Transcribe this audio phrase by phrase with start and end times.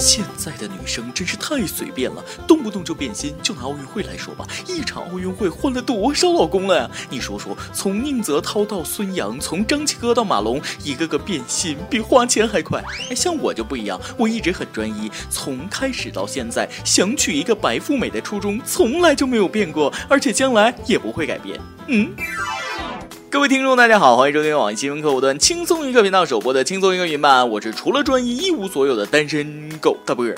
[0.00, 3.34] 现在的女生真是太随便了，动不动就变心。
[3.42, 6.90] 就拿奥运会来说吧，一场奥运会换了多少老公了呀？
[7.10, 12.82] 你说说，从宁泽涛到孙杨，从张继科到马龙，一个个变心比花钱还快。
[13.10, 21.60] 哎，像我就不一样，我一直很专一，从开始到现在，想娶一个白富美的初衷从来就没有变过，而且将来也不会改变。
[21.88, 22.10] 嗯。
[23.30, 30.36] 各位听众，大家好，欢迎收听网易新闻客户端轻松一刻频道首播的轻松一刻云版，我是除了专一一无所有的单身狗大波儿。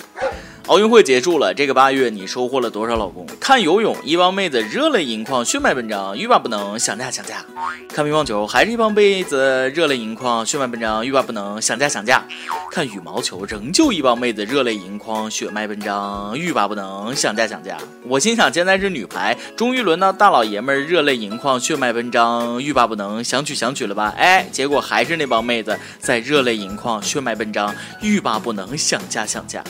[0.69, 3.27] 奥运会结束了，这个八月你收获了多少老公？
[3.41, 7.45] 看游泳，一帮妹子热泪盈眶，血脉奔张，欲罢不能，想嫁想嫁。
[7.88, 12.25] 看乒乓球，还是一帮妹子热泪盈眶，血脉奔张，欲罢不能，想嫁想嫁。
[12.71, 17.77] 看羽毛球，仍旧一帮妹子热泪盈眶，血脉奔张，欲罢不能，想嫁想嫁。
[18.05, 24.15] 我心想，现在是女排，终于轮到大老爷们儿热泪盈眶，血脉奔张，欲罢不能，想娶想娶了吧？
[24.16, 29.63] 哎，结果还是那帮妹子在热泪盈眶，血脉奔张，欲罢不能，想嫁想嫁。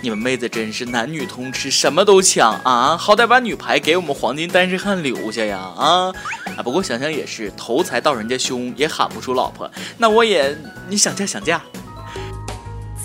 [0.00, 2.96] 你们妹子真是男女通吃，什么都抢啊！
[2.96, 5.58] 好歹把女排给我们黄金单身汉留下呀！
[5.76, 6.12] 啊
[6.56, 6.62] 啊！
[6.62, 9.68] 不过想想也是，头才到人家胸，也喊不出老婆。
[9.96, 10.56] 那我也，
[10.88, 11.60] 你想嫁想嫁。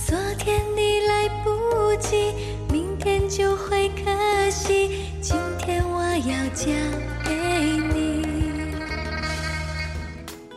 [0.05, 2.33] 昨天你来不及，
[2.71, 5.09] 明天就会可惜。
[5.19, 6.67] 今天我要嫁
[7.25, 7.33] 给
[7.94, 8.12] 你。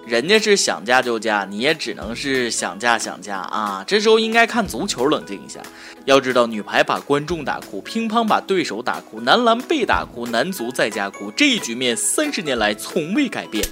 [0.06, 3.82] 人家是想嫁就嫁，你也只能是想嫁想嫁啊！
[3.84, 5.58] 这时候应该看足球，冷静一下。
[6.04, 13.66] 要知道，女排把观众打哭，乒乓把对手打哭，男篮被打哭，男足在家哭，这一局面三十年来从未改变。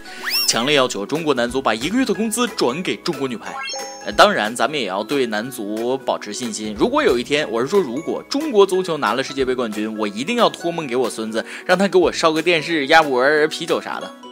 [0.48, 3.54] 强烈要求中国男足把一个月的工资转给中国女排。
[4.16, 6.74] 当然，咱们也要对男足保持信心。
[6.76, 14.23] 如果有一天，我是说，如果中国足球拿了世界杯冠军，我一定要托梦给我孙子，让他给我烧个电视、鸭脖、啤酒啥的。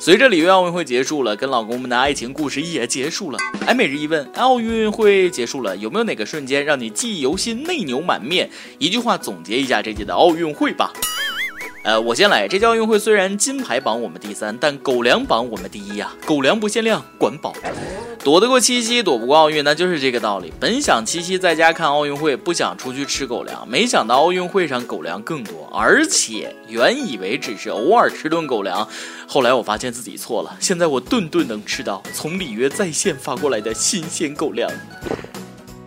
[0.00, 3.38] 随着里约奥运会结束了，跟老公们的爱情故事也结束了。
[3.66, 8.48] 哎，每日一问，奥运会结束了，有没有哪个瞬间让你记忆犹新、内牛满面？
[8.78, 10.92] 一句话总结一下这届的奥运会吧。
[11.82, 12.46] 呃，我先来。
[12.46, 16.12] 这届奥运会虽然金牌榜我们第三，但狗粮榜我们第一呀！
[16.24, 17.52] 狗粮不限量，管饱。
[18.28, 20.52] 躲得过七夕，躲不过奥运，那就是这个道理。
[20.60, 28.86] 本想七夕在家看奥运会，不想出去吃狗粮，没想到奥运会上狗粮更多，而且原以为只是偶尔吃顿狗粮，
[29.26, 30.54] 后来我发现自己错了。
[30.60, 34.70] 现在我顿顿能吃到从里约在线发过来的新鲜狗粮。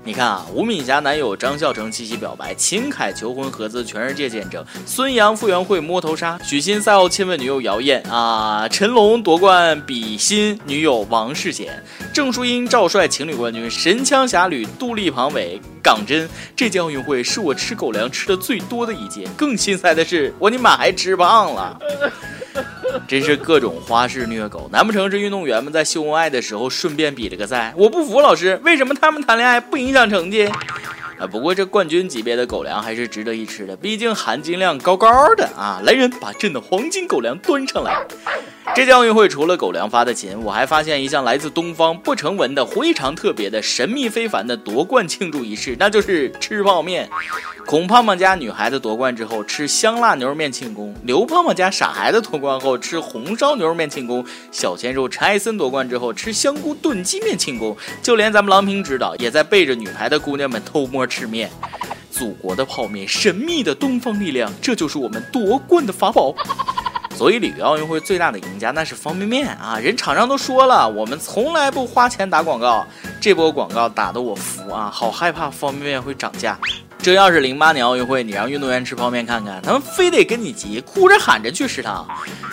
[0.03, 16.27] 你看啊，吴敏霞男友张孝成七夕表白，秦凯求婚合资全世界见证，孙杨傅园慧摸头杀，许昕赛后亲吻女友姚燕啊，陈龙夺冠比心女友王世贤，郑淑英赵帅情侣冠军，神枪侠侣杜丽庞伟港真。
[16.55, 21.79] 这届奥运会是我吃狗粮吃的最多的一届，更心塞的是我尼玛还吃胖了。
[23.07, 27.73] 真是各种花式虐狗，难不成是运动员们在秀恩爱的时候顺便比了个赛？
[27.75, 30.45] 我不服，老师，为什么他们谈恋爱不影响成绩？
[30.45, 35.79] 啊，不过这冠军级别的狗粮还是值得一吃的，毕竟含金量高高的啊！
[35.83, 38.03] 来人，把朕的黄金狗粮端上来。
[38.75, 47.09] 这届奥运会除了狗粮发的勤，我还发现一项来自东方不成文的非常特别的神秘非凡的夺冠庆祝仪式，那就是吃泡面。
[47.65, 61.49] 孔胖胖家女孩子夺冠之后吃香辣牛肉面庆功，刘胖胖家傻孩子夺冠后吃红烧牛肉面庆功，小鲜肉陈艾森夺冠之后吃香菇炖鸡面庆功，就连咱们郎平指导也在背着女排的姑娘们偷摸吃面。
[62.09, 66.35] 祖国的泡面，神秘的东方力量，这就是我们夺冠的法宝。
[67.15, 69.77] 所以里约奥运会最大的赢家那是方便面啊！
[69.77, 72.85] 人厂商都说了，我们从来不花钱打广告，
[73.19, 74.89] 这波广告打得我服啊！
[74.91, 76.57] 好害怕方便面会涨价。
[77.03, 82.07] 这要是零八年奥运会，你让运动员吃泡面看看，他们非得跟你急，哭着喊着去食堂。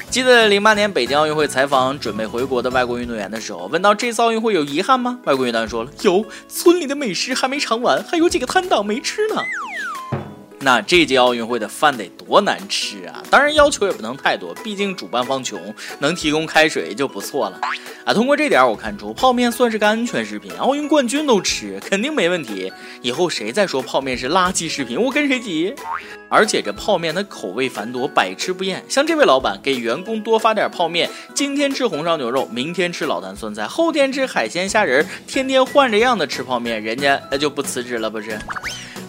[0.09, 5.19] 记得零八年北京奥运会采访准备回国的外国运动员的时候，问到这次奥运会有遗憾吗？
[5.25, 9.43] 外国运动员说了，有，村里的美食还没尝完，还有几个摊档没吃呢。
[10.61, 13.23] 那这届奥运会的饭得多难吃啊！
[13.31, 17.61] 当然要求也不能太多，毕竟主办方穷，能提供开水就不错了
[18.05, 18.13] 啊。
[18.13, 22.73] 通过这点我看出，泡面算是个安全食品，奥运冠军都吃，肯定没问题。
[23.03, 25.73] 以后谁再说泡面是垃圾食品，我跟谁急？
[26.29, 28.85] 而且这泡面的口味繁多，百吃不厌。
[28.89, 38.39] 像这位老板给员工多发点泡面，今天吃红烧牛肉，明天吃老坛酸菜，后天吃海鲜虾仁，天天换着样的吃泡面，人家那就不辞职了不是？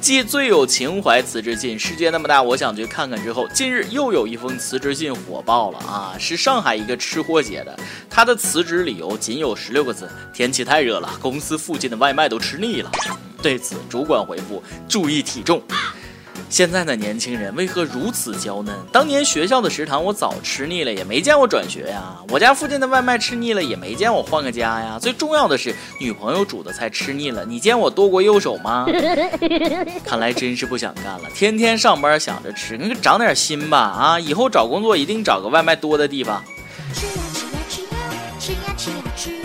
[0.01, 6.15] 继最有情怀辞职信，世界那么大，我想去看看之后，近日又有一封辞职信火爆了啊！
[6.17, 7.77] 是上海一个吃货写的，
[8.09, 12.89] 他的辞职理由仅有十六个字：天气太热了，公司附近的外卖都吃腻了。
[13.41, 15.61] 对此，主管回复：注意体重。
[16.49, 18.75] 现在的年轻人为何如此娇嫩？
[18.91, 22.15] 当年学校的食堂我早吃腻了，也没见我转学呀。
[22.29, 24.97] 我家附近的外卖吃腻了，也没见我换个家呀。
[24.99, 28.87] 最重要的是，女朋友煮的菜吃腻了，你见我剁过右手吗？
[30.03, 34.19] 看来真是不想干了，天天上班想着吃，你可长点心吧啊！
[34.19, 36.43] 以后找工作一定找个外卖多的地方。
[36.93, 37.93] 吃呀吃呀吃呀
[38.39, 39.37] 吃呀吃呀吃呀，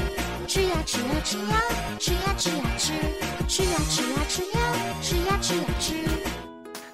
[0.47, 1.53] 吃呀吃呀吃呀
[1.99, 2.99] 吃呀吃呀吃呀，
[3.47, 4.57] 吃呀吃呀吃呀吃呀
[5.03, 5.24] 吃呀吃。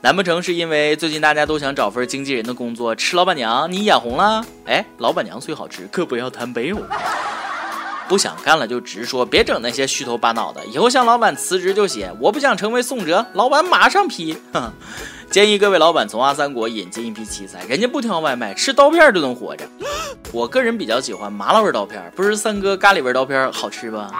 [0.03, 4.43] 难不成是因为最近大家都想找份经纪人的工作，吃老板娘你眼红了？
[4.65, 6.79] 哎，老板娘虽好吃，可不要贪杯哦。
[8.09, 10.65] 不想干了就直说，别整那些虚头巴脑的。
[10.73, 14.35] 以后向老板辞职就写我不想成为宋哲，老板马上批。
[15.31, 19.69] 建议各位老板从阿三国引进一批奇才，人家不挑外卖，吃刀片就能活着。
[20.33, 24.11] 我个人比较喜欢麻辣味刀片，不是三哥咖喱味刀片好吃吧？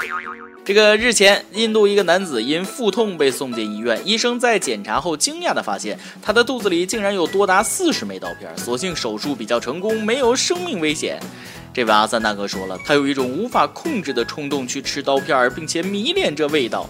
[0.63, 8.49] 这个日前，印度一个男子因腹痛被送进医院，医生在检查后惊讶地发现，他的肚子里竟然有多达四十枚刀片。
[8.57, 11.19] 所幸手术比较成功，没有生命危险。
[11.73, 16.87] 这位阿三大哥说了，他有一种无法控制的冲动去吃刀片，并且迷恋这味道。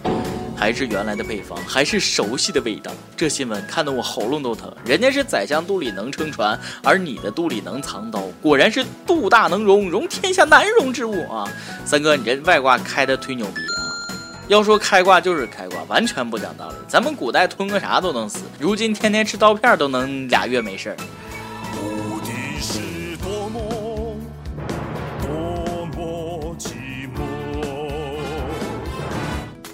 [0.61, 2.93] 还是原来的配方，还是熟悉的味道。
[3.17, 4.71] 这新闻看得我喉咙都疼。
[4.85, 8.25] 人家是宰相肚里能撑船，而你的肚里能藏刀。
[8.43, 11.49] 果然是肚大能容，容天下难容之物啊！
[11.87, 13.81] 三哥，你这外挂开的忒牛逼啊！
[14.49, 16.75] 要说开挂就是开挂，完全不讲道理。
[16.87, 20.97] 咱们古代吞个啥都能死，如今天天吃刀片都能俩月没事儿。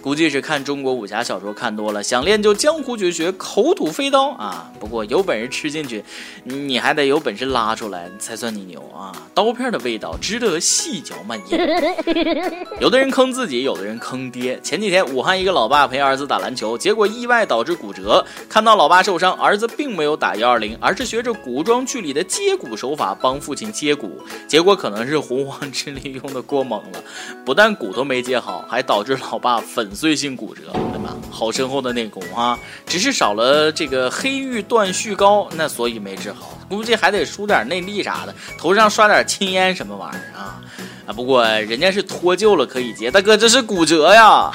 [0.07, 4.71] 估计是看中国武侠小说看多了，想练就江湖绝学口吐飞刀啊！
[4.79, 6.05] 不过有本事吃进去，
[6.45, 9.11] 你还得有本事拉出来才算你牛啊！
[9.35, 11.59] 刀片的味道值得细嚼慢咽。
[12.79, 14.61] 有的人坑自己，有的人坑爹。
[14.63, 18.25] 前几天武汉一个老爸陪儿子打篮球，结果意外导致骨折。
[18.49, 24.21] 看到老爸受伤，儿子并没有打幺二零，而是学着古装剧里的接骨手法帮父亲接骨。
[24.47, 27.03] 结果可能是洪荒之力用的过猛了，
[27.45, 29.91] 不但骨头没接好，还导致老爸粉。
[29.97, 30.63] 碎性骨折，
[30.93, 31.17] 对吧？
[31.31, 32.59] 好深厚的内功啊！
[32.87, 36.59] 只是少了这个黑玉断续膏，那所以没治好。
[36.69, 40.61] 估计还得输点内力啥的，头上刷点青烟什么玩意儿啊？
[41.07, 41.13] 啊！
[41.13, 44.51] 不过人家是脱臼了可以接，大哥这是骨折呀！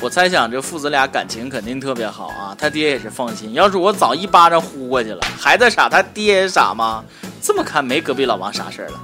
[0.00, 3.54] 我猜想这父子俩感情肯定特别好啊，他爹也是放心。
[3.54, 7.02] 要是我早一巴掌呼过去了，孩子傻，他爹也傻吗？
[7.40, 9.00] 这么看没隔壁老王啥事儿了？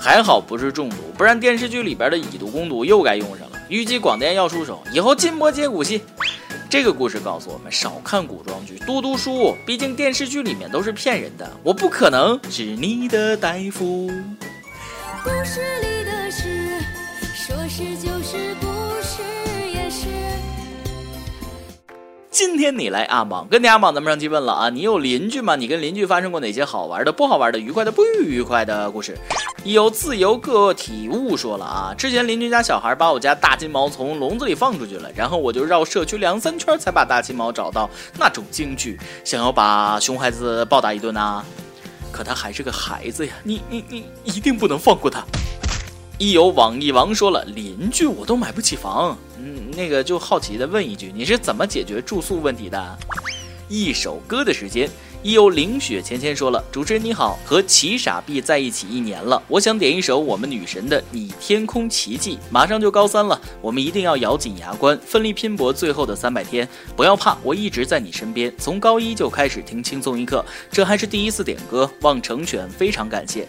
[0.00, 3.51] 还好不是中毒，不然电视剧里边的以毒攻毒又该用上了。
[3.72, 6.02] 预计广电要出手，以后禁播接骨戏。
[6.68, 9.56] 这个故事告诉我们，少看古装剧，多读书。
[9.64, 14.10] 毕竟电视剧里面都是骗人的，我不可能是你的大夫。
[15.24, 16.82] 故事里的事，
[17.34, 18.66] 说是就是，不
[19.00, 19.22] 是
[19.74, 20.06] 也是。
[22.30, 25.56] 今天你来阿榜，跟你阿榜，咱们上期问了啊，你有邻居吗？
[25.56, 29.16] 你跟邻居发生过哪些好玩的、不好玩的、愉快的、不愉快的故事？
[29.64, 37.88] 有自由个体物说了啊，之前邻居家小孩把我家大金毛从笼子里放出去了，然后我就绕社区两三圈才把大金毛找到，
[38.18, 41.44] 那种惊惧，想要把熊孩子暴打一顿啊，
[42.10, 45.22] 可他还是个孩子呀，你你你一定不能放过他。
[46.18, 52.98] 一有网易王说了，邻居我都买不起房，嗯，那个就好奇的问一句，你是怎么解决住宿问题的？
[53.68, 54.90] 一首歌的时间。
[55.22, 62.34] 亦有凌雪芊芊说了：“主持人你好，和齐傻逼在一起一年了，我想点一首我们女神的《你天空奇迹》。
[62.50, 66.68] 马上就高三了，我们一定要咬紧牙关，奋力拼搏最后的三百天。
[66.96, 73.46] 不要怕，我一直在你身边，从高一就开始听轻松一刻，这还是第一次点歌，望成全，非常感谢。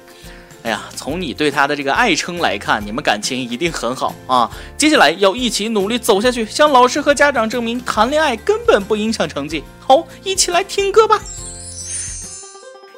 [0.62, 4.48] 哎呀，从你对他的这个爱称来看，你们感情一定很好啊。
[4.78, 9.64] 接下来要一起努力走下去，向老师和家长证明谈恋爱根本不影响成绩。
[9.80, 11.20] 好，一起来听歌吧。”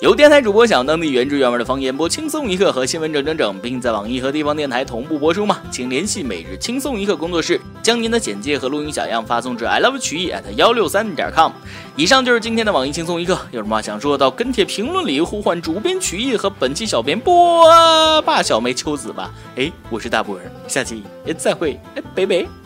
[0.01, 5.61] 有电台主播想当地原汁原味的方言播轻松一刻和新闻整整整，并在网易和地方电台同步播出吗？
[5.71, 11.53] 请联系每日轻松一刻工作室，将您的简介和录音小样发送至 i love 曲艺 at 幺六三点 com。
[11.95, 17.65] 以上就是今天的网易轻松一刻，有什么话想说到跟帖评论里呼唤主编曲艺和本期小编波
[18.23, 19.31] 霸小妹秋子吧。
[19.55, 21.03] 哎，我是大波儿，下期
[21.37, 22.64] 再会，哎，拜拜。